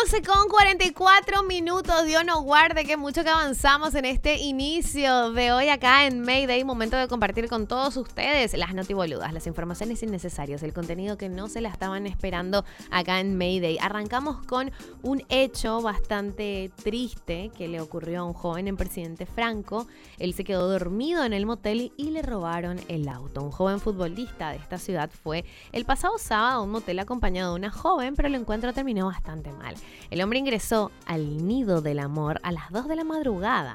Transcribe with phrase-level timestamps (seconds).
[0.00, 5.52] 12 con 44 minutos, Dios nos guarde que mucho que avanzamos en este inicio de
[5.52, 10.62] hoy acá en Mayday, momento de compartir con todos ustedes las notiboludas, las informaciones innecesarias,
[10.62, 13.76] el contenido que no se la estaban esperando acá en Mayday.
[13.82, 14.72] Arrancamos con
[15.02, 19.86] un hecho bastante triste que le ocurrió a un joven en Presidente Franco.
[20.18, 23.42] Él se quedó dormido en el motel y le robaron el auto.
[23.42, 27.58] Un joven futbolista de esta ciudad fue el pasado sábado a un motel acompañado de
[27.58, 29.76] una joven, pero el encuentro terminó bastante mal.
[30.10, 33.74] El hombre ingresó al nido del amor a las 2 de la madrugada.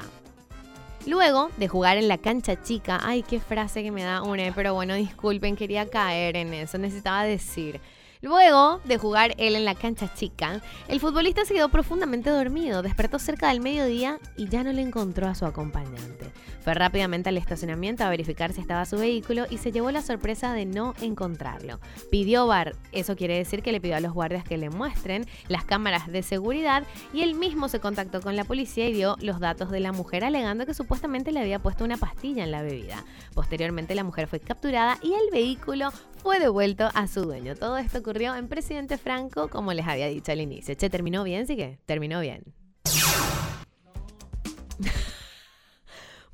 [1.05, 4.73] Luego de jugar en la cancha chica, ay, qué frase que me da una, pero
[4.73, 7.79] bueno, disculpen, quería caer en eso, necesitaba decir.
[8.21, 13.19] Luego de jugar él en la cancha chica, el futbolista se quedó profundamente dormido, despertó
[13.19, 16.26] cerca del mediodía y ya no le encontró a su acompañante.
[16.67, 20.51] Fue rápidamente al estacionamiento a verificar si estaba su vehículo y se llevó la sorpresa
[20.51, 21.79] de no encontrarlo.
[22.11, 25.63] Pidió bar, eso quiere decir que le pidió a los guardias que le muestren las
[25.63, 29.71] cámaras de seguridad y él mismo se contactó con la policía y dio los datos
[29.71, 33.01] de la mujer alegando que supuestamente le había puesto una pastilla en la bebida.
[33.33, 37.55] Posteriormente la mujer fue capturada y el vehículo fue devuelto a su dueño.
[37.55, 40.75] Todo esto ocurrió en Presidente Franco, como les había dicho al inicio.
[40.75, 41.47] Che, ¿terminó bien?
[41.47, 42.43] Sí que terminó bien.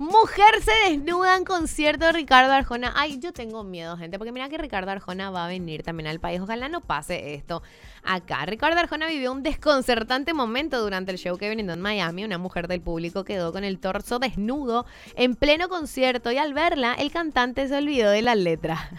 [0.04, 2.92] Mujer se desnuda en concierto de Ricardo Arjona.
[2.94, 6.20] Ay, yo tengo miedo, gente, porque mira que Ricardo Arjona va a venir también al
[6.20, 6.42] país.
[6.42, 7.64] Ojalá no pase esto
[8.04, 8.46] acá.
[8.46, 12.26] Ricardo Arjona vivió un desconcertante momento durante el show que brindó en Miami.
[12.26, 16.96] Una mujer del público quedó con el torso desnudo en pleno concierto y al verla,
[16.96, 18.90] el cantante se olvidó de la letra.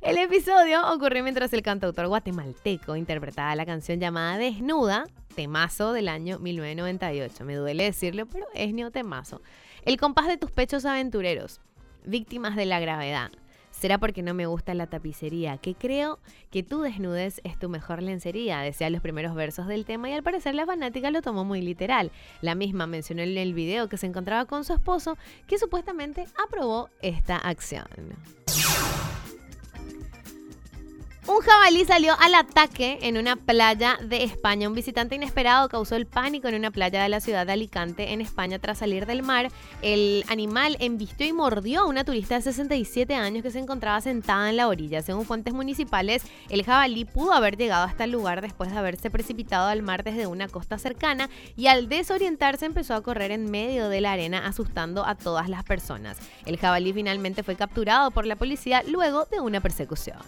[0.00, 5.04] El episodio ocurrió mientras el cantautor guatemalteco interpretaba la canción llamada Desnuda,
[5.34, 7.44] temazo del año 1998.
[7.44, 9.42] Me duele decirlo, pero es neo temazo.
[9.84, 11.60] El compás de tus pechos aventureros,
[12.04, 13.30] víctimas de la gravedad.
[13.70, 16.18] Será porque no me gusta la tapicería, que creo
[16.50, 20.22] que tu desnudez es tu mejor lencería, decía los primeros versos del tema y al
[20.22, 22.10] parecer la fanática lo tomó muy literal.
[22.42, 26.90] La misma mencionó en el video que se encontraba con su esposo, que supuestamente aprobó
[27.00, 27.86] esta acción.
[31.30, 34.66] Un jabalí salió al ataque en una playa de España.
[34.66, 38.20] Un visitante inesperado causó el pánico en una playa de la ciudad de Alicante, en
[38.20, 39.48] España, tras salir del mar.
[39.80, 44.50] El animal embistió y mordió a una turista de 67 años que se encontraba sentada
[44.50, 45.02] en la orilla.
[45.02, 49.68] Según fuentes municipales, el jabalí pudo haber llegado hasta el lugar después de haberse precipitado
[49.68, 54.00] al mar desde una costa cercana y al desorientarse empezó a correr en medio de
[54.00, 56.18] la arena asustando a todas las personas.
[56.44, 60.18] El jabalí finalmente fue capturado por la policía luego de una persecución.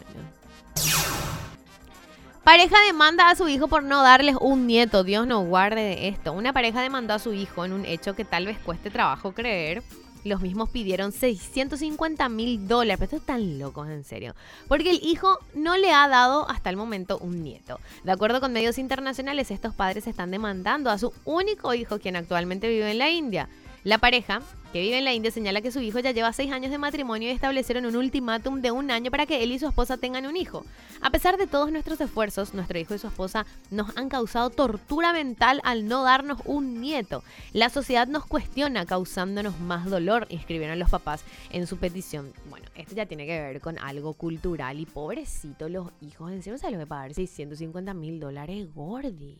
[2.45, 5.05] Pareja demanda a su hijo por no darles un nieto.
[5.05, 6.33] Dios nos guarde de esto.
[6.33, 9.85] Una pareja demandó a su hijo en un hecho que tal vez cueste trabajo creer.
[10.25, 12.99] Los mismos pidieron 650 mil dólares.
[12.99, 14.35] Pero esto tan locos, en serio.
[14.67, 17.79] Porque el hijo no le ha dado hasta el momento un nieto.
[18.03, 22.69] De acuerdo con medios internacionales, estos padres están demandando a su único hijo, quien actualmente
[22.69, 23.49] vive en la India.
[23.85, 26.71] La pareja, que vive en la India, señala que su hijo ya lleva seis años
[26.71, 29.97] de matrimonio y establecieron un ultimátum de un año para que él y su esposa
[29.97, 30.65] tengan un hijo.
[31.01, 35.13] A pesar de todos nuestros esfuerzos, nuestro hijo y su esposa nos han causado tortura
[35.13, 37.25] mental al no darnos un nieto.
[37.53, 42.33] La sociedad nos cuestiona causándonos más dolor, escribieron los papás en su petición.
[42.49, 46.71] Bueno, esto ya tiene que ver con algo cultural y pobrecito los hijos encima se
[46.71, 49.39] los a pagar 650 mil dólares gordi.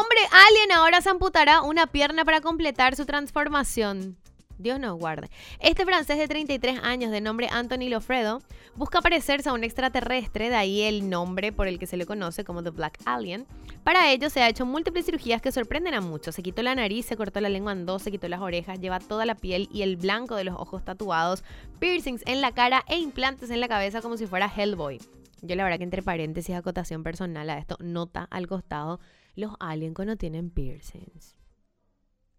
[0.00, 4.16] Hombre alien ahora se amputará una pierna para completar su transformación.
[4.56, 5.28] Dios nos guarde.
[5.58, 8.40] Este francés de 33 años de nombre Anthony Lofredo
[8.76, 12.44] busca parecerse a un extraterrestre, de ahí el nombre por el que se le conoce
[12.44, 13.46] como The Black Alien.
[13.84, 16.34] Para ello se ha hecho múltiples cirugías que sorprenden a muchos.
[16.34, 19.00] Se quitó la nariz, se cortó la lengua en dos, se quitó las orejas, lleva
[19.00, 21.44] toda la piel y el blanco de los ojos tatuados,
[21.78, 24.98] piercings en la cara e implantes en la cabeza como si fuera Hellboy.
[25.42, 29.00] Yo la verdad que entre paréntesis, acotación personal a esto, nota al costado,
[29.34, 31.36] los aliens no tienen piercings.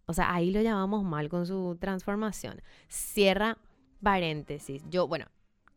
[0.05, 2.61] O sea, ahí lo llamamos mal con su transformación.
[2.87, 3.57] Cierra
[4.03, 4.83] paréntesis.
[4.89, 5.25] Yo, bueno,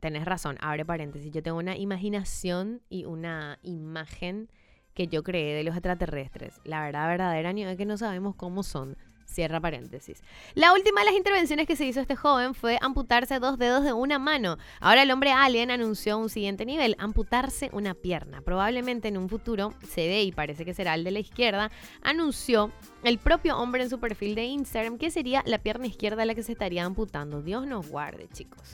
[0.00, 1.30] tenés razón, abre paréntesis.
[1.30, 4.50] Yo tengo una imaginación y una imagen
[4.92, 6.60] que yo creé de los extraterrestres.
[6.64, 8.96] La verdad verdadera ni es que no sabemos cómo son.
[9.24, 10.22] Cierra paréntesis.
[10.54, 13.92] La última de las intervenciones que se hizo este joven fue amputarse dos dedos de
[13.92, 14.58] una mano.
[14.80, 18.42] Ahora el hombre alien anunció un siguiente nivel, amputarse una pierna.
[18.42, 21.70] Probablemente en un futuro se ve y parece que será el de la izquierda,
[22.02, 22.72] anunció
[23.02, 26.42] el propio hombre en su perfil de Instagram que sería la pierna izquierda la que
[26.42, 27.42] se estaría amputando.
[27.42, 28.72] Dios nos guarde, chicos.